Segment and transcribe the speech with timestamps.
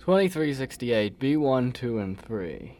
[0.00, 2.79] 2368, B1, 2, and 3.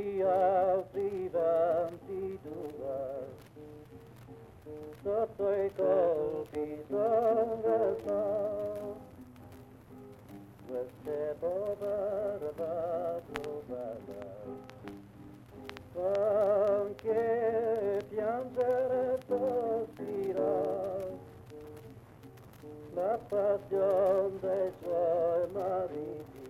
[0.00, 2.58] gli altri ventidue
[5.02, 8.08] sotto i colpi restati
[10.66, 14.18] queste povere battutate
[15.92, 21.18] con che piangere sospirare
[22.94, 26.49] la passione dei suoi mariti